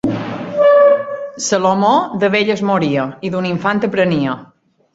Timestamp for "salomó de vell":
1.49-2.51